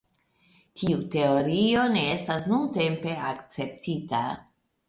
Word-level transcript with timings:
Tiu 0.81 1.03
teorio 1.15 1.83
ne 1.97 2.05
estas 2.15 2.49
nuntempe 2.55 3.15
akceptita. 3.33 4.25